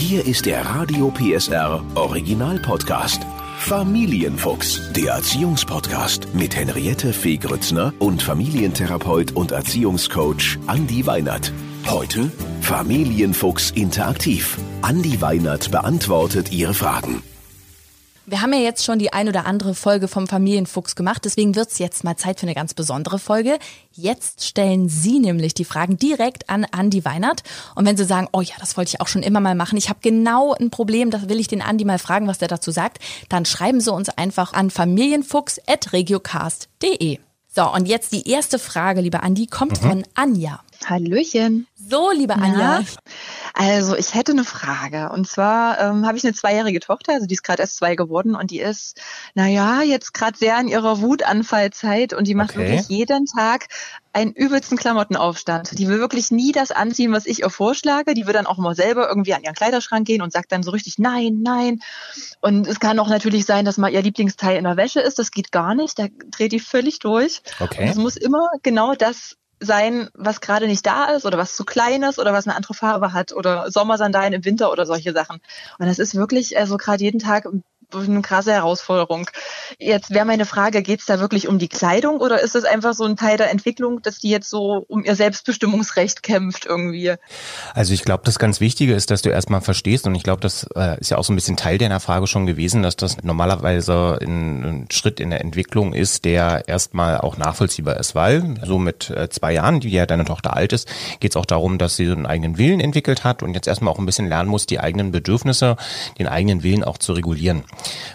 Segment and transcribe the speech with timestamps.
[0.00, 3.20] Hier ist der Radio PSR Original Podcast.
[3.58, 11.52] Familienfuchs, der Erziehungspodcast mit Henriette Fee Grützner und Familientherapeut und Erziehungscoach Andi Weinert.
[11.86, 12.32] Heute
[12.62, 14.56] Familienfuchs interaktiv.
[14.80, 17.22] Andi Weinert beantwortet Ihre Fragen.
[18.30, 21.72] Wir haben ja jetzt schon die ein oder andere Folge vom Familienfuchs gemacht, deswegen wird
[21.72, 23.58] es jetzt mal Zeit für eine ganz besondere Folge.
[23.90, 27.42] Jetzt stellen Sie nämlich die Fragen direkt an Andi Weinert.
[27.74, 29.88] Und wenn Sie sagen, oh ja, das wollte ich auch schon immer mal machen, ich
[29.88, 33.00] habe genau ein Problem, das will ich den Andi mal fragen, was der dazu sagt,
[33.28, 37.18] dann schreiben Sie uns einfach an familienfuchs.regiocast.de.
[37.52, 39.88] So, und jetzt die erste Frage, lieber Andi, kommt mhm.
[39.88, 40.60] von Anja.
[40.88, 41.66] Hallöchen.
[41.74, 42.82] So, liebe Anja.
[43.54, 45.10] Also ich hätte eine Frage.
[45.10, 48.34] Und zwar ähm, habe ich eine zweijährige Tochter, also die ist gerade erst zwei geworden
[48.34, 49.00] und die ist,
[49.34, 52.70] naja, jetzt gerade sehr in ihrer Wutanfallzeit und die macht okay.
[52.70, 53.66] wirklich jeden Tag
[54.12, 55.78] einen übelsten Klamottenaufstand.
[55.78, 58.14] Die will wirklich nie das anziehen, was ich ihr vorschlage.
[58.14, 60.70] Die will dann auch immer selber irgendwie an ihren Kleiderschrank gehen und sagt dann so
[60.70, 61.80] richtig nein, nein.
[62.40, 65.18] Und es kann auch natürlich sein, dass mal ihr Lieblingsteil in der Wäsche ist.
[65.18, 65.98] Das geht gar nicht.
[65.98, 67.42] Da dreht die völlig durch.
[67.60, 67.88] Okay.
[67.88, 72.02] es muss immer genau das sein, was gerade nicht da ist oder was zu klein
[72.02, 75.40] ist oder was eine andere Farbe hat oder Sommersandalen im Winter oder solche Sachen.
[75.78, 77.46] Und das ist wirklich also gerade jeden Tag
[77.94, 79.28] eine krasse Herausforderung.
[79.78, 82.94] Jetzt wäre meine Frage, geht es da wirklich um die Kleidung oder ist es einfach
[82.94, 87.14] so ein Teil der Entwicklung, dass die jetzt so um ihr Selbstbestimmungsrecht kämpft irgendwie?
[87.74, 90.66] Also ich glaube, das ganz Wichtige ist, dass du erstmal verstehst und ich glaube, das
[90.74, 94.18] äh, ist ja auch so ein bisschen Teil deiner Frage schon gewesen, dass das normalerweise
[94.20, 99.28] ein Schritt in der Entwicklung ist, der erstmal auch nachvollziehbar ist, weil so mit äh,
[99.28, 100.88] zwei Jahren, die ja deine Tochter alt ist,
[101.20, 103.92] geht es auch darum, dass sie so einen eigenen Willen entwickelt hat und jetzt erstmal
[103.92, 105.76] auch ein bisschen lernen muss, die eigenen Bedürfnisse,
[106.18, 107.64] den eigenen Willen auch zu regulieren.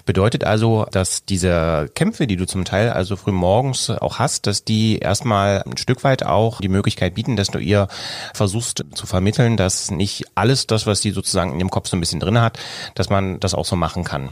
[0.06, 4.64] Bedeutet also, dass diese Kämpfe, die du zum Teil also früh morgens auch hast, dass
[4.64, 7.88] die erstmal ein Stück weit auch die Möglichkeit bieten, dass du ihr
[8.34, 12.00] versuchst zu vermitteln, dass nicht alles das, was sie sozusagen in dem Kopf so ein
[12.00, 12.60] bisschen drin hat,
[12.94, 14.30] dass man das auch so machen kann.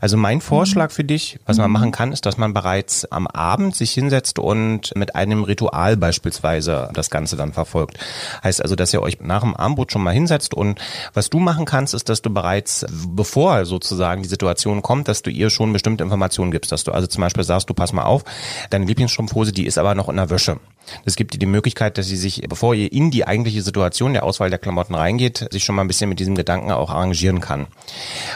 [0.00, 3.74] Also mein Vorschlag für dich, was man machen kann, ist, dass man bereits am Abend
[3.74, 7.98] sich hinsetzt und mit einem Ritual beispielsweise das Ganze dann verfolgt.
[8.44, 10.78] Heißt also, dass ihr euch nach dem Abendbrot schon mal hinsetzt und
[11.14, 15.22] was du machen kannst, ist, dass du bereits, bevor sozusagen die Situation Situation kommt, dass
[15.22, 18.04] du ihr schon bestimmte Informationen gibst, dass du also zum Beispiel sagst, du pass mal
[18.04, 18.24] auf,
[18.70, 20.58] deine Lieblingsstrumpfhose, die ist aber noch in der Wäsche.
[21.04, 24.24] Das gibt dir die Möglichkeit, dass sie sich, bevor ihr in die eigentliche Situation der
[24.24, 27.66] Auswahl der Klamotten reingeht, sich schon mal ein bisschen mit diesem Gedanken auch arrangieren kann.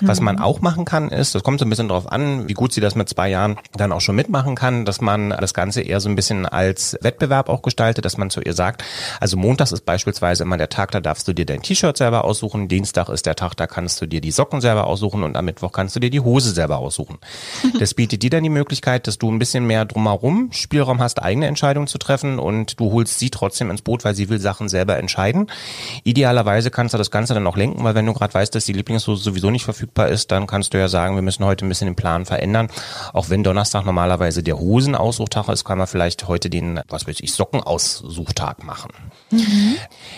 [0.01, 0.09] Mhm.
[0.09, 2.73] Was man auch machen kann, ist, das kommt so ein bisschen darauf an, wie gut
[2.73, 6.01] sie das mit zwei Jahren dann auch schon mitmachen kann, dass man das Ganze eher
[6.01, 8.85] so ein bisschen als Wettbewerb auch gestaltet, dass man zu ihr sagt,
[9.21, 12.69] also montags ist beispielsweise immer der Tag, da darfst du dir dein T-Shirt selber aussuchen,
[12.69, 15.73] Dienstag ist der Tag, da kannst du dir die Socken selber aussuchen und am Mittwoch
[15.73, 17.19] kannst du dir die Hose selber aussuchen.
[17.79, 21.47] Das bietet dir dann die Möglichkeit, dass du ein bisschen mehr drumherum Spielraum hast, eigene
[21.47, 24.97] Entscheidungen zu treffen und du holst sie trotzdem ins Boot, weil sie will Sachen selber
[24.99, 25.51] entscheiden.
[26.05, 28.73] Idealerweise kannst du das Ganze dann auch lenken, weil wenn du gerade weißt, dass die
[28.73, 31.87] Lieblingshose sowieso nicht verfügbar ist, dann kannst du ja sagen, wir müssen heute ein bisschen
[31.87, 32.69] den Plan verändern.
[33.13, 37.33] Auch wenn Donnerstag normalerweise der Hosenaussuchtag ist, kann man vielleicht heute den, was weiß ich,
[37.33, 38.91] Sockenaussuchtag machen.
[39.31, 39.77] Mhm.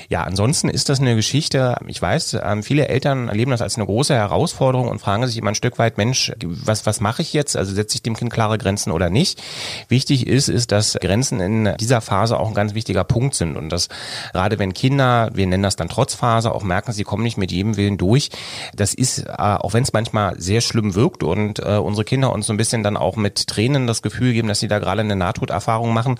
[0.09, 3.87] Ja, ansonsten ist das eine Geschichte, ich weiß, ähm, viele Eltern erleben das als eine
[3.87, 7.57] große Herausforderung und fragen sich immer ein Stück weit, Mensch, was, was mache ich jetzt?
[7.57, 9.43] Also setze ich dem Kind klare Grenzen oder nicht?
[9.89, 13.71] Wichtig ist, ist, dass Grenzen in dieser Phase auch ein ganz wichtiger Punkt sind und
[13.71, 13.89] dass
[14.33, 17.77] gerade wenn Kinder, wir nennen das dann Trotzphase, auch merken, sie kommen nicht mit jedem
[17.77, 18.31] Willen durch.
[18.75, 22.47] Das ist, äh, auch wenn es manchmal sehr schlimm wirkt und äh, unsere Kinder uns
[22.47, 25.17] so ein bisschen dann auch mit Tränen das Gefühl geben, dass sie da gerade eine
[25.17, 26.19] Nahtoderfahrung machen.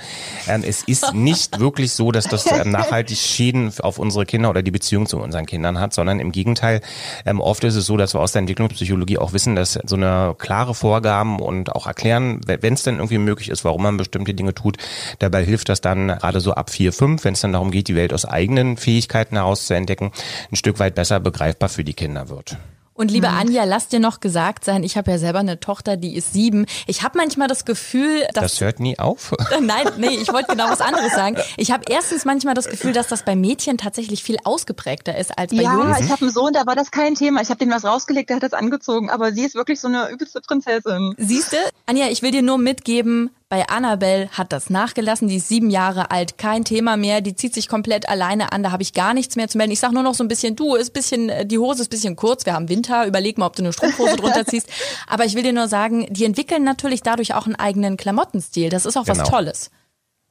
[0.49, 4.63] Ähm, es ist nicht wirklich so, dass das ähm, nachhaltig Schäden auf unsere Kinder oder
[4.63, 6.81] die Beziehung zu unseren Kindern hat, sondern im Gegenteil,
[7.27, 10.35] ähm, oft ist es so, dass wir aus der Entwicklungspsychologie auch wissen, dass so eine
[10.39, 14.55] klare Vorgaben und auch erklären, wenn es denn irgendwie möglich ist, warum man bestimmte Dinge
[14.55, 14.77] tut,
[15.19, 17.95] dabei hilft das dann gerade so ab vier, fünf, wenn es dann darum geht, die
[17.95, 20.13] Welt aus eigenen Fähigkeiten heraus zu entdecken,
[20.51, 22.57] ein Stück weit besser begreifbar für die Kinder wird.
[22.95, 23.39] Und liebe mhm.
[23.39, 26.67] Anja, lass dir noch gesagt sein, ich habe ja selber eine Tochter, die ist sieben.
[26.87, 28.53] Ich habe manchmal das Gefühl, dass...
[28.53, 29.33] Das hört nie auf.
[29.61, 31.37] Nein, nee, ich wollte genau was anderes sagen.
[31.57, 35.53] Ich habe erstens manchmal das Gefühl, dass das bei Mädchen tatsächlich viel ausgeprägter ist als
[35.53, 35.99] bei ja, Jungs.
[35.99, 37.41] Ja, ich habe einen Sohn, da war das kein Thema.
[37.41, 39.09] Ich habe dem was rausgelegt, der hat das angezogen.
[39.09, 41.15] Aber sie ist wirklich so eine übelste Prinzessin.
[41.17, 41.57] Siehste,
[41.87, 46.11] Anja, ich will dir nur mitgeben, bei Annabelle hat das nachgelassen, die ist sieben Jahre
[46.11, 49.37] alt, kein Thema mehr, die zieht sich komplett alleine an, da habe ich gar nichts
[49.37, 49.73] mehr zu melden.
[49.73, 52.17] Ich sage nur noch so ein bisschen, du, ist bisschen, äh, die Hose ist bisschen
[52.17, 54.71] kurz, wir haben Winter, überleg mal, ob du eine Strumpfhose drunter ziehst.
[55.07, 58.71] Aber ich will dir nur sagen, die entwickeln natürlich dadurch auch einen eigenen Klamottenstil.
[58.71, 59.19] Das ist auch genau.
[59.19, 59.71] was Tolles.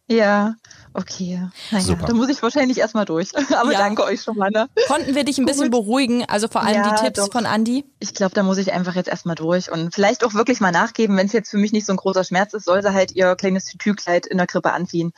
[0.07, 0.55] Ja,
[0.93, 2.07] Okay, naja, Super.
[2.07, 3.29] da muss ich wahrscheinlich erstmal durch.
[3.55, 3.79] Aber ja.
[3.79, 4.51] danke euch schon mal.
[4.51, 4.67] Ne?
[4.87, 5.85] Konnten wir dich ein bisschen Gut.
[5.85, 7.31] beruhigen, also vor allem ja, die Tipps doch.
[7.31, 7.85] von Andi?
[7.99, 11.15] Ich glaube, da muss ich einfach jetzt erstmal durch und vielleicht auch wirklich mal nachgeben,
[11.15, 13.35] wenn es jetzt für mich nicht so ein großer Schmerz ist, soll sie halt ihr
[13.35, 15.13] kleines Tütükleid in der Krippe anziehen.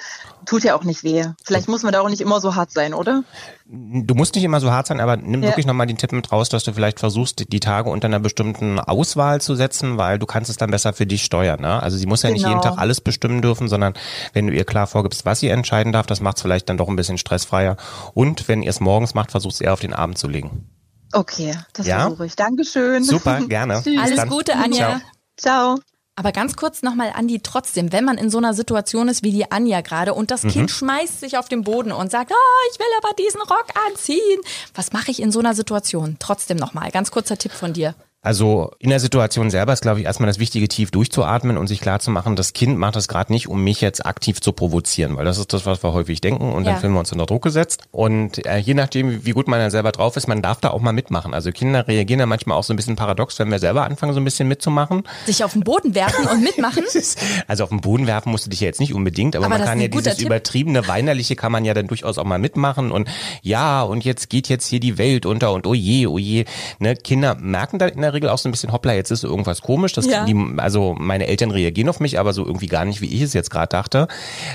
[0.46, 1.26] Tut ja auch nicht weh.
[1.44, 3.24] Vielleicht muss man da auch nicht immer so hart sein, oder?
[3.66, 5.50] Du musst nicht immer so hart sein, aber nimm ja.
[5.50, 8.78] wirklich nochmal den Tipp mit raus, dass du vielleicht versuchst, die Tage unter einer bestimmten
[8.80, 11.62] Auswahl zu setzen, weil du kannst es dann besser für dich steuern.
[11.62, 11.82] Ne?
[11.82, 12.34] Also sie muss ja genau.
[12.34, 12.76] nicht jeden genau.
[12.76, 13.94] Tag alles bestimmen dürfen, sondern
[14.34, 16.90] wenn du ihr klar vorgibst, was sie entscheiden darf, das macht es vielleicht dann doch
[16.90, 17.78] ein bisschen stressfreier.
[18.14, 20.70] Und wenn ihr es morgens macht, versucht es eher auf den Abend zu legen.
[21.14, 22.02] Okay, das ja?
[22.02, 22.36] versuche ich.
[22.36, 23.04] Dankeschön.
[23.04, 23.82] Super, gerne.
[24.02, 25.02] Alles Gute, Anja.
[25.38, 25.76] Ciao.
[25.76, 25.93] Ciao.
[26.16, 29.52] Aber ganz kurz nochmal, Andi, trotzdem, wenn man in so einer Situation ist wie die
[29.52, 30.50] Anja gerade und das mhm.
[30.50, 34.42] Kind schmeißt sich auf den Boden und sagt, oh, ich will aber diesen Rock anziehen.
[34.76, 36.18] Was mache ich in so einer Situation?
[36.20, 37.96] Trotzdem nochmal, ganz kurzer Tipp von dir.
[38.24, 41.82] Also in der Situation selber ist, glaube ich, erstmal das Wichtige, tief durchzuatmen und sich
[41.82, 45.38] klarzumachen, das Kind macht das gerade nicht, um mich jetzt aktiv zu provozieren, weil das
[45.38, 46.72] ist das, was wir häufig denken und ja.
[46.72, 47.84] dann fühlen wir uns unter Druck gesetzt.
[47.92, 50.80] Und äh, je nachdem, wie gut man dann selber drauf ist, man darf da auch
[50.80, 51.34] mal mitmachen.
[51.34, 54.22] Also Kinder reagieren da manchmal auch so ein bisschen paradox, wenn wir selber anfangen, so
[54.22, 55.04] ein bisschen mitzumachen.
[55.26, 56.86] Sich auf den Boden werfen und mitmachen?
[57.48, 59.68] also auf den Boden werfen musst du dich ja jetzt nicht unbedingt, aber, aber man
[59.68, 60.28] kann ja dieses Tipp.
[60.28, 63.10] übertriebene, weinerliche kann man ja dann durchaus auch mal mitmachen und
[63.42, 66.46] ja, und jetzt geht jetzt hier die Welt unter und oh je, oh je.
[66.80, 66.96] Ne?
[66.96, 69.94] Kinder merken da in der Regel auch so ein bisschen, hoppla, jetzt ist irgendwas komisch.
[69.94, 70.26] Das, ja.
[70.26, 73.34] die, also meine Eltern reagieren auf mich, aber so irgendwie gar nicht, wie ich es
[73.34, 74.08] jetzt gerade dachte.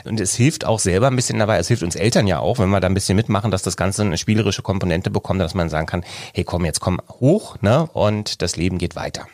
[0.05, 2.71] Und es hilft auch selber ein bisschen dabei, es hilft uns Eltern ja auch, wenn
[2.71, 5.87] wir da ein bisschen mitmachen, dass das Ganze eine spielerische Komponente bekommt, dass man sagen
[5.87, 7.89] kann, hey komm, jetzt komm hoch, ne?
[7.93, 9.27] Und das Leben geht weiter.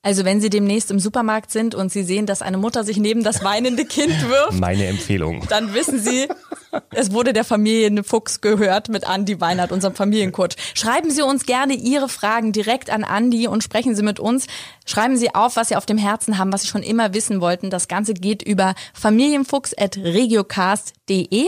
[0.00, 3.24] Also wenn Sie demnächst im Supermarkt sind und Sie sehen, dass eine Mutter sich neben
[3.24, 4.60] das weinende Kind wirft.
[4.60, 5.44] Meine Empfehlung.
[5.48, 6.28] Dann wissen Sie,
[6.90, 10.50] es wurde der Familienfuchs gehört mit Andi Weinert, unserem Familiencoach.
[10.74, 14.46] Schreiben Sie uns gerne Ihre Fragen direkt an Andi und sprechen Sie mit uns.
[14.86, 17.68] Schreiben Sie auf, was Sie auf dem Herzen haben, was Sie schon immer wissen wollten.
[17.68, 21.46] Das Ganze geht über familienfuchs.regiocast.de.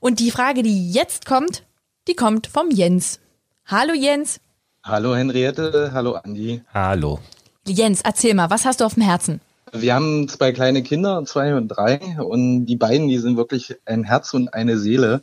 [0.00, 1.64] Und die Frage, die jetzt kommt,
[2.08, 3.20] die kommt vom Jens.
[3.66, 4.40] Hallo Jens.
[4.82, 6.62] Hallo Henriette, hallo Andi.
[6.72, 7.20] Hallo.
[7.66, 9.40] Jens, erzähl mal, was hast du auf dem Herzen?
[9.72, 14.04] Wir haben zwei kleine Kinder, zwei und drei, und die beiden, die sind wirklich ein
[14.04, 15.22] Herz und eine Seele.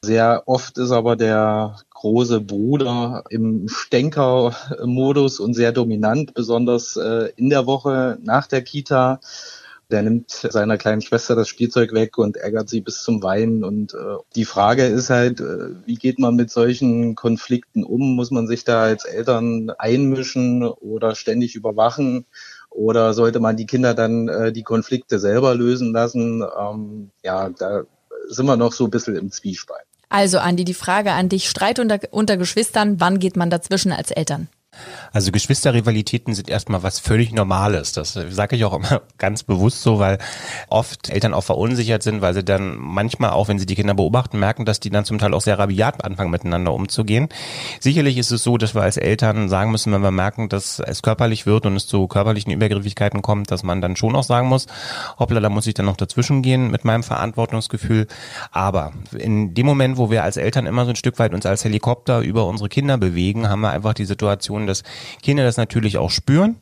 [0.00, 7.50] Sehr oft ist aber der große Bruder im Stenker-Modus und sehr dominant, besonders äh, in
[7.50, 9.20] der Woche nach der Kita.
[9.92, 13.62] Der nimmt seiner kleinen Schwester das Spielzeug weg und ärgert sie bis zum Weinen.
[13.62, 18.16] Und äh, die Frage ist halt, äh, wie geht man mit solchen Konflikten um?
[18.16, 22.24] Muss man sich da als Eltern einmischen oder ständig überwachen?
[22.70, 26.42] Oder sollte man die Kinder dann äh, die Konflikte selber lösen lassen?
[26.58, 27.82] Ähm, ja, da
[28.28, 29.84] sind wir noch so ein bisschen im Zwiespalt.
[30.08, 34.10] Also Andi, die Frage an dich, Streit unter, unter Geschwistern, wann geht man dazwischen als
[34.10, 34.48] Eltern?
[35.12, 37.92] Also Geschwisterrivalitäten sind erstmal was völlig Normales.
[37.92, 40.18] Das sage ich auch immer ganz bewusst so, weil
[40.68, 44.38] oft Eltern auch verunsichert sind, weil sie dann manchmal auch, wenn sie die Kinder beobachten,
[44.38, 47.28] merken, dass die dann zum Teil auch sehr rabiat anfangen, miteinander umzugehen.
[47.80, 51.02] Sicherlich ist es so, dass wir als Eltern sagen müssen, wenn wir merken, dass es
[51.02, 54.66] körperlich wird und es zu körperlichen Übergriffigkeiten kommt, dass man dann schon auch sagen muss,
[55.18, 58.06] hoppla, da muss ich dann noch dazwischen gehen mit meinem Verantwortungsgefühl.
[58.50, 61.64] Aber in dem Moment, wo wir als Eltern immer so ein Stück weit uns als
[61.64, 64.82] Helikopter über unsere Kinder bewegen, haben wir einfach die Situation, tun, dass
[65.22, 66.56] Kinder das natürlich auch spüren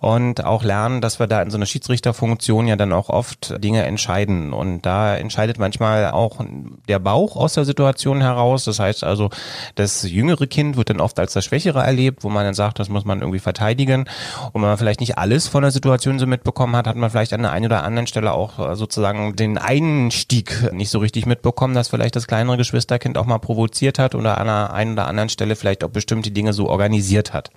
[0.00, 3.84] und auch lernen, dass wir da in so einer Schiedsrichterfunktion ja dann auch oft Dinge
[3.84, 4.52] entscheiden.
[4.52, 6.40] Und da entscheidet manchmal auch
[6.88, 8.64] der Bauch aus der Situation heraus.
[8.64, 9.30] Das heißt also,
[9.74, 12.88] das jüngere Kind wird dann oft als das Schwächere erlebt, wo man dann sagt, das
[12.88, 14.08] muss man irgendwie verteidigen.
[14.52, 17.32] Und wenn man vielleicht nicht alles von der Situation so mitbekommen hat, hat man vielleicht
[17.32, 21.88] an der einen oder anderen Stelle auch sozusagen den Einstieg nicht so richtig mitbekommen, dass
[21.88, 25.56] vielleicht das kleinere Geschwisterkind auch mal provoziert hat oder an der einen oder anderen Stelle
[25.56, 27.50] vielleicht auch bestimmte Dinge so organisiert hat hat.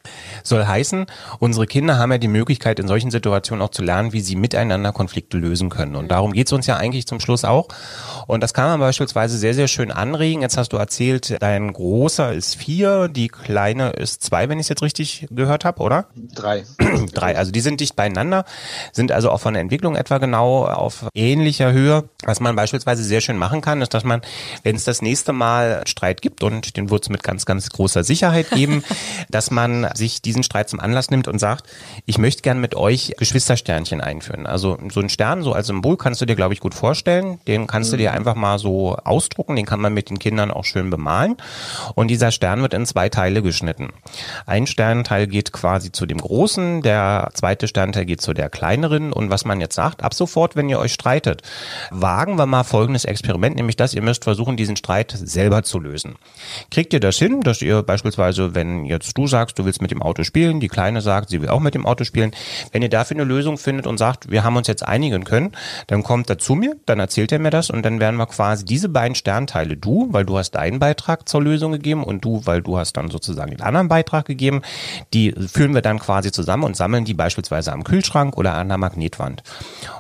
[0.44, 1.08] Soll heißen,
[1.40, 4.92] unsere Kinder haben ja die Möglichkeit, in solchen Situationen auch zu lernen, wie sie miteinander
[4.92, 5.96] Konflikte lösen können.
[5.96, 7.68] Und darum geht es uns ja eigentlich zum Schluss auch.
[8.28, 10.42] Und das kann man beispielsweise sehr, sehr schön anregen.
[10.42, 14.70] Jetzt hast du erzählt, dein Großer ist vier, die Kleine ist zwei, wenn ich es
[14.70, 16.08] jetzt richtig gehört habe, oder?
[16.16, 16.64] Drei.
[17.14, 17.38] Drei.
[17.38, 18.46] Also die sind dicht beieinander,
[18.92, 22.10] sind also auch von der Entwicklung etwa genau auf ähnlicher Höhe.
[22.24, 24.22] Was man beispielsweise sehr schön machen kann, ist, dass man,
[24.64, 28.04] wenn es das nächste Mal Streit gibt, und den wird es mit ganz, ganz großer
[28.04, 28.84] Sicherheit geben,
[29.30, 31.68] dass man sich diesen Streit zum Anlass nimmt und sagt,
[32.06, 34.46] ich möchte gern mit euch Geschwistersternchen einführen.
[34.46, 37.40] Also so ein Stern, so als Symbol kannst du dir, glaube ich, gut vorstellen.
[37.48, 38.18] Den kannst du dir mhm.
[38.18, 41.38] einfach mal so ausdrucken, den kann man mit den Kindern auch schön bemalen.
[41.96, 43.90] Und dieser Stern wird in zwei Teile geschnitten.
[44.46, 49.14] Ein Sternteil geht quasi zu dem Großen, der zweite Sternteil geht zu der kleineren.
[49.14, 51.42] Und was man jetzt sagt, ab sofort, wenn ihr euch streitet,
[51.92, 56.16] wagen wir mal folgendes Experiment, nämlich dass ihr müsst versuchen, diesen Streit selber zu lösen.
[56.72, 60.02] Kriegt ihr das hin, dass ihr beispielsweise, wenn jetzt du sagst, du willst mit dem
[60.02, 62.32] Auto spielen, die Kleine sagt, sie will auch mit dem Auto spielen.
[62.72, 65.52] Wenn ihr dafür eine Lösung findet und sagt, wir haben uns jetzt einigen können,
[65.86, 68.66] dann kommt er zu mir, dann erzählt er mir das und dann werden wir quasi
[68.66, 72.64] diese beiden Sternteile, du, weil du hast deinen Beitrag zur Lösung gegeben und du, weil
[72.64, 74.62] du hast dann sozusagen den anderen Beitrag gegeben,
[75.14, 78.78] die führen wir dann quasi zusammen und sammeln die beispielsweise am Kühlschrank oder an der
[78.78, 79.44] Magnetwand.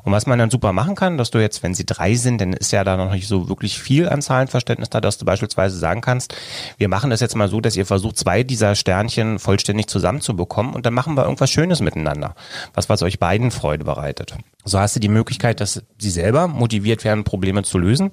[0.04, 2.54] Und was man dann super machen kann, dass du jetzt, wenn sie drei sind, dann
[2.54, 6.02] ist ja da noch nicht so wirklich viel an Zahlenverständnis da, dass du beispielsweise sagen
[6.02, 6.36] kannst,
[6.78, 10.86] wir machen das jetzt mal so, dass ihr versucht, zwei dieser Sternchen vollständig zusammenzubekommen und
[10.86, 12.36] dann machen wir irgendwas Schönes miteinander,
[12.76, 14.36] was was euch beiden Freude bereitet.
[14.66, 18.12] So hast du die Möglichkeit, dass sie selber motiviert werden, Probleme zu lösen.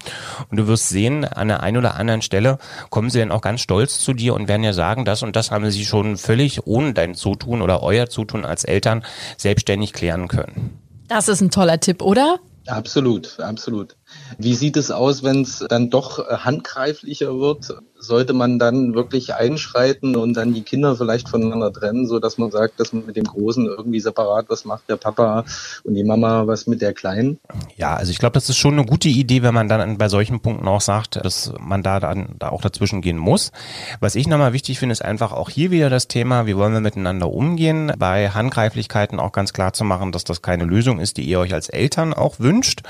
[0.50, 2.58] Und du wirst sehen, an der einen oder anderen Stelle
[2.88, 5.50] kommen sie dann auch ganz stolz zu dir und werden ja sagen, das und das
[5.50, 9.04] haben sie schon völlig ohne dein Zutun oder euer Zutun als Eltern
[9.36, 10.78] selbstständig klären können.
[11.08, 12.38] Das ist ein toller Tipp, oder?
[12.66, 13.96] Absolut, absolut.
[14.38, 17.74] Wie sieht es aus, wenn es dann doch äh, handgreiflicher wird?
[17.98, 22.50] Sollte man dann wirklich einschreiten und dann die Kinder vielleicht voneinander trennen, so dass man
[22.50, 25.44] sagt, dass man mit dem Großen irgendwie separat was macht, der Papa
[25.84, 27.38] und die Mama was mit der Kleinen?
[27.76, 30.40] Ja, also ich glaube, das ist schon eine gute Idee, wenn man dann bei solchen
[30.40, 33.52] Punkten auch sagt, dass man da dann da auch dazwischen gehen muss.
[34.00, 36.80] Was ich nochmal wichtig finde, ist einfach auch hier wieder das Thema, wie wollen wir
[36.80, 41.22] miteinander umgehen, bei Handgreiflichkeiten auch ganz klar zu machen, dass das keine Lösung ist, die
[41.22, 42.82] ihr euch als Eltern auch wünscht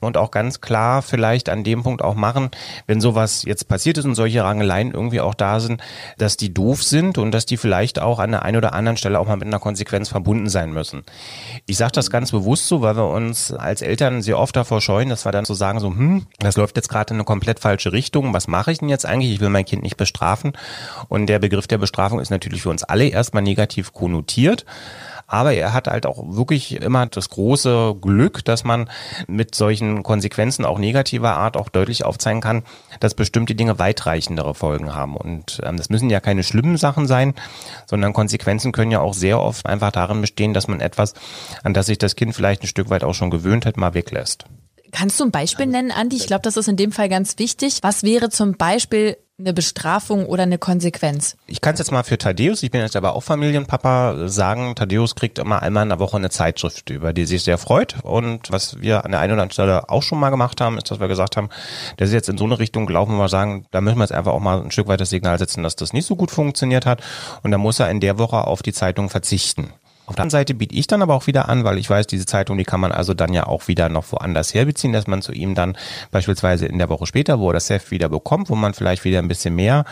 [0.00, 2.50] und auch ganz klar vielleicht an dem Punkt auch machen,
[2.86, 5.82] wenn sowas jetzt passiert ist und solche Rangeleien irgendwie auch da sind,
[6.18, 9.18] dass die doof sind und dass die vielleicht auch an der einen oder anderen Stelle
[9.18, 11.02] auch mal mit einer Konsequenz verbunden sein müssen.
[11.66, 15.08] Ich sage das ganz bewusst so, weil wir uns als Eltern sehr oft davor scheuen,
[15.08, 17.92] dass wir dann so sagen, so, hm, das läuft jetzt gerade in eine komplett falsche
[17.92, 19.32] Richtung, was mache ich denn jetzt eigentlich?
[19.32, 20.52] Ich will mein Kind nicht bestrafen.
[21.08, 24.64] Und der Begriff der Bestrafung ist natürlich für uns alle erstmal negativ konnotiert.
[25.30, 28.90] Aber er hat halt auch wirklich immer das große Glück, dass man
[29.28, 32.64] mit solchen Konsequenzen auch negativer Art auch deutlich aufzeigen kann,
[32.98, 35.16] dass bestimmte Dinge weitreichendere Folgen haben.
[35.16, 37.34] Und ähm, das müssen ja keine schlimmen Sachen sein,
[37.86, 41.14] sondern Konsequenzen können ja auch sehr oft einfach darin bestehen, dass man etwas,
[41.62, 44.46] an das sich das Kind vielleicht ein Stück weit auch schon gewöhnt hat, mal weglässt.
[44.90, 46.16] Kannst du ein Beispiel nennen, Andi?
[46.16, 47.78] Ich glaube, das ist in dem Fall ganz wichtig.
[47.82, 51.36] Was wäre zum Beispiel eine Bestrafung oder eine Konsequenz?
[51.46, 55.14] Ich kann es jetzt mal für Thaddeus, ich bin jetzt aber auch Familienpapa, sagen, Thaddeus
[55.14, 57.96] kriegt immer einmal in der Woche eine Zeitschrift, über die sich sehr freut.
[58.02, 60.90] Und was wir an der einen oder anderen Stelle auch schon mal gemacht haben, ist,
[60.90, 61.48] dass wir gesagt haben,
[61.98, 64.12] der ist jetzt in so eine Richtung gelaufen, wo wir sagen, da müssen wir jetzt
[64.12, 66.86] einfach auch mal ein Stück weit das Signal setzen, dass das nicht so gut funktioniert
[66.86, 67.02] hat.
[67.42, 69.72] Und da muss er in der Woche auf die Zeitung verzichten.
[70.10, 72.26] Auf der anderen Seite biete ich dann aber auch wieder an, weil ich weiß, diese
[72.26, 75.30] Zeitung, die kann man also dann ja auch wieder noch woanders herbeziehen, dass man zu
[75.30, 75.76] ihm dann
[76.10, 79.20] beispielsweise in der Woche später, wo er das Heft wieder bekommt, wo man vielleicht wieder
[79.20, 79.84] ein bisschen mehr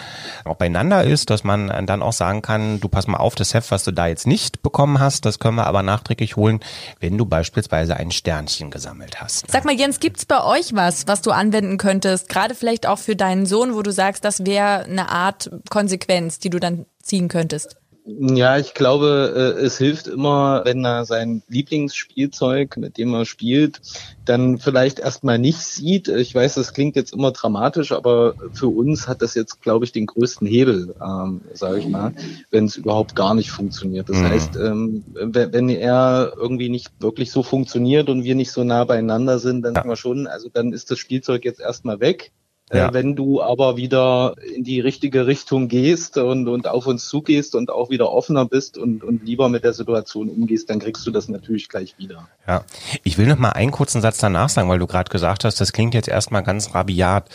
[0.45, 3.71] auch beieinander ist, dass man dann auch sagen kann, du pass mal auf, das Heft,
[3.71, 6.59] was du da jetzt nicht bekommen hast, das können wir aber nachträglich holen,
[6.99, 9.49] wenn du beispielsweise ein Sternchen gesammelt hast.
[9.49, 13.15] Sag mal, Jens, gibt's bei euch was, was du anwenden könntest, gerade vielleicht auch für
[13.15, 17.77] deinen Sohn, wo du sagst, das wäre eine Art Konsequenz, die du dann ziehen könntest?
[18.11, 23.83] Ja, ich glaube, äh, es hilft immer, wenn er sein Lieblingsspielzeug, mit dem er spielt,
[24.25, 26.09] dann vielleicht erstmal nicht sieht.
[26.09, 29.93] Ich weiß, das klingt jetzt immer dramatisch, aber für uns hat das jetzt, glaube ich,
[29.93, 32.15] den größten Hebel, ähm, sage ich mal,
[32.50, 34.09] wenn es überhaupt gar nicht funktioniert.
[34.09, 34.29] Das mhm.
[34.29, 39.38] heißt, ähm, wenn er irgendwie nicht wirklich so funktioniert und wir nicht so nah beieinander
[39.38, 39.85] sind, dann ja.
[39.85, 42.33] wir schon, also dann ist das Spielzeug jetzt erstmal weg.
[42.71, 42.93] Äh, ja.
[42.93, 47.71] wenn du aber wieder in die richtige Richtung gehst und, und auf uns zugehst und
[47.71, 51.29] auch wieder offener bist und, und lieber mit der Situation umgehst, dann kriegst du das
[51.29, 52.29] natürlich gleich wieder.
[52.47, 52.65] Ja,
[53.05, 55.73] ich will noch mal einen kurzen Satz danach sagen, weil du gerade gesagt hast, das
[55.73, 57.29] klingt jetzt erstmal ganz rabiat.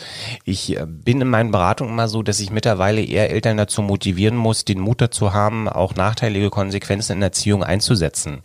[0.44, 4.36] Ich äh, bin in meinen Beratungen immer so, dass ich mittlerweile eher Eltern dazu motivieren
[4.36, 8.40] muss, den Mut dazu haben, auch nachteilige Konsequenzen in Erziehung einzusetzen.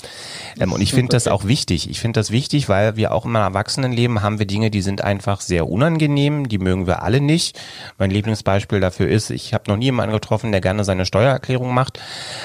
[0.59, 1.89] Ähm, und ich finde das auch wichtig.
[1.89, 5.41] Ich finde das wichtig, weil wir auch im Erwachsenenleben haben wir Dinge, die sind einfach
[5.41, 7.59] sehr unangenehm, die mögen mögen wir alle nicht.
[7.97, 11.99] Mein Lieblingsbeispiel dafür ist, ich habe noch nie jemanden getroffen, der gerne seine Steuererklärung macht.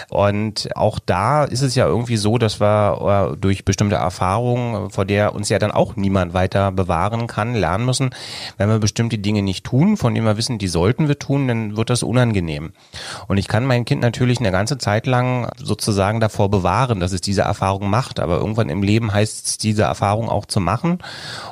[0.08, 5.04] Und auch da ist es ja irgendwie so, dass wir äh, durch bestimmte Erfahrungen, vor
[5.04, 8.10] der uns ja dann auch niemand weiter bewahren kann, lernen müssen,
[8.56, 11.76] wenn wir bestimmte Dinge nicht tun, von denen wir wissen, die sollten wir tun, dann
[11.76, 12.72] wird das unangenehm.
[13.28, 17.20] Und ich kann mein Kind natürlich eine ganze Zeit lang sozusagen davor bewahren, dass es
[17.20, 18.20] diese Erfahrung macht.
[18.20, 20.98] Aber irgendwann im Leben heißt es, diese Erfahrung auch zu machen.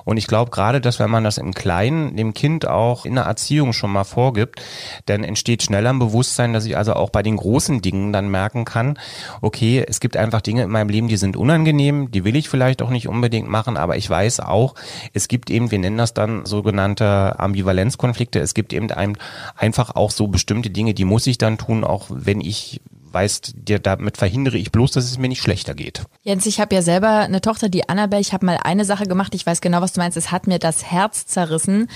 [0.05, 3.25] Und ich glaube gerade, dass wenn man das im Kleinen dem Kind auch in der
[3.25, 4.63] Erziehung schon mal vorgibt,
[5.07, 8.65] dann entsteht schneller ein Bewusstsein, dass ich also auch bei den großen Dingen dann merken
[8.65, 8.99] kann,
[9.41, 12.83] okay, es gibt einfach Dinge in meinem Leben, die sind unangenehm, die will ich vielleicht
[12.83, 14.75] auch nicht unbedingt machen, aber ich weiß auch,
[15.13, 19.17] es gibt eben, wir nennen das dann sogenannte Ambivalenzkonflikte, es gibt eben ein,
[19.57, 22.81] einfach auch so bestimmte Dinge, die muss ich dann tun, auch wenn ich
[23.13, 26.05] weißt, dir damit verhindere ich bloß, dass es mir nicht schlechter geht.
[26.23, 28.21] Jens, ich habe ja selber eine Tochter, die Annabelle.
[28.21, 29.35] Ich habe mal eine Sache gemacht.
[29.35, 30.17] Ich weiß genau, was du meinst.
[30.17, 31.89] Es hat mir das Herz zerrissen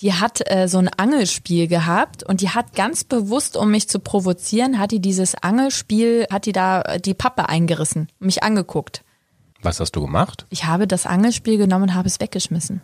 [0.00, 3.98] die hat äh, so ein Angelspiel gehabt und die hat ganz bewusst, um mich zu
[3.98, 9.02] provozieren, hat die dieses Angelspiel, hat die da äh, die Pappe eingerissen und mich angeguckt.
[9.62, 10.46] Was hast du gemacht?
[10.50, 12.80] Ich habe das Angelspiel genommen und habe es weggeschmissen.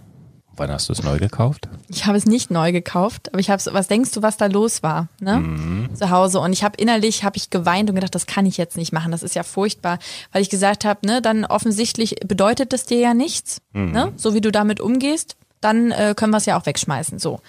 [0.57, 1.69] Wann hast du es neu gekauft?
[1.89, 4.83] Ich habe es nicht neu gekauft, aber ich habe was denkst du, was da los
[4.83, 5.41] war, ne?
[5.41, 5.95] Mhm.
[5.95, 8.77] Zu Hause und ich habe innerlich habe ich geweint und gedacht, das kann ich jetzt
[8.77, 9.99] nicht machen, das ist ja furchtbar,
[10.33, 13.91] weil ich gesagt habe, ne, dann offensichtlich bedeutet das dir ja nichts, mhm.
[13.91, 14.13] ne?
[14.17, 17.41] So wie du damit umgehst, dann äh, können wir es ja auch wegschmeißen, so.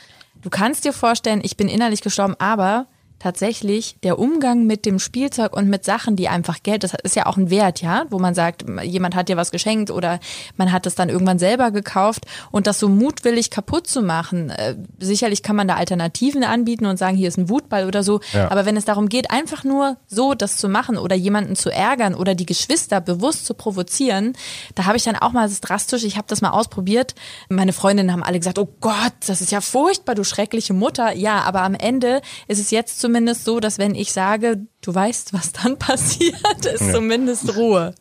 [0.42, 2.88] Du kannst dir vorstellen, ich bin innerlich gestorben, aber
[3.20, 7.26] tatsächlich der Umgang mit dem Spielzeug und mit Sachen, die einfach Geld, das ist ja
[7.26, 10.20] auch ein Wert, ja, wo man sagt, jemand hat dir was geschenkt oder
[10.58, 14.50] man hat es dann irgendwann selber gekauft und das so mutwillig kaputt zu machen.
[14.50, 18.20] Äh, sicherlich kann man da Alternativen anbieten und sagen, hier ist ein Wutball oder so,
[18.34, 18.52] ja.
[18.52, 22.16] aber wenn es darum geht, einfach nur so das zu machen oder jemanden zu ärgern
[22.16, 24.34] oder die Geschwister bewusst zu provozieren,
[24.76, 27.16] da habe ich dann auch mal, das drastisch, ich habe das mal ausprobiert.
[27.50, 31.14] Meine Freundinnen haben alle gesagt, oh Gott, das ist ja furchtbar, du schreckliche Mutter.
[31.14, 35.34] Ja, aber am Ende ist es jetzt zumindest so, dass wenn ich sage, du weißt,
[35.34, 36.94] was dann passiert, ist ja.
[36.94, 37.94] zumindest Ruhe.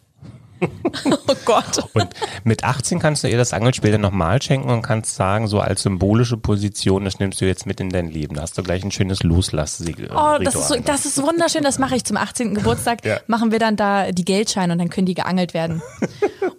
[1.04, 1.90] oh Gott.
[1.92, 2.08] Und
[2.44, 5.82] mit 18 kannst du ihr das Angelspiel dann nochmal schenken und kannst sagen, so als
[5.82, 8.36] symbolische Position, das nimmst du jetzt mit in dein Leben.
[8.36, 10.10] Da hast du gleich ein schönes Loslass-Siegel.
[10.10, 11.62] Oh, das ist, so, das ist wunderschön.
[11.62, 12.54] Das mache ich zum 18.
[12.54, 13.04] Geburtstag.
[13.04, 13.20] Ja.
[13.26, 15.82] Machen wir dann da die Geldscheine und dann können die geangelt werden.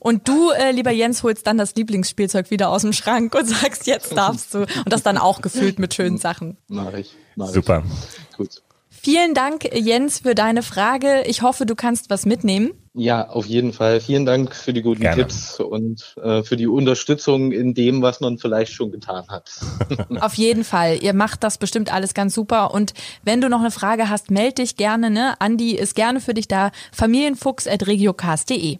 [0.05, 3.87] Und du, äh, lieber Jens, holst dann das Lieblingsspielzeug wieder aus dem Schrank und sagst,
[3.87, 4.59] jetzt darfst du.
[4.59, 6.57] Und das dann auch gefüllt mit schönen Sachen.
[6.67, 7.15] Mach ich.
[7.35, 7.81] Mach Super.
[7.83, 8.24] Ich.
[8.37, 8.61] Gut.
[8.89, 11.23] Vielen Dank, Jens, für deine Frage.
[11.27, 12.71] Ich hoffe, du kannst was mitnehmen.
[12.93, 13.99] Ja, auf jeden Fall.
[13.99, 15.23] Vielen Dank für die guten Gerne.
[15.23, 19.51] Tipps und äh, für die Unterstützung in dem, was man vielleicht schon getan hat.
[20.21, 21.03] auf jeden Fall.
[21.03, 22.73] Ihr macht das bestimmt alles ganz super.
[22.73, 25.11] Und wenn du noch eine Frage hast, melde dich gerne.
[25.11, 25.35] Ne?
[25.39, 26.71] Andi ist gerne für dich da.
[26.93, 28.79] Familienfuchs.regiocast.de